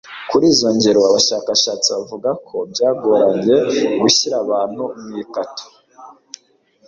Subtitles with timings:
[0.29, 3.57] kuri izo ngero, abashakashatsi bavuga ko byagoranye
[4.01, 5.65] gushyira abantu mu kato